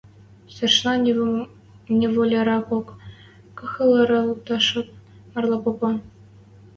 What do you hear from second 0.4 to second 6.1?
Старшина неволяракок кахыралтышат, марла попа: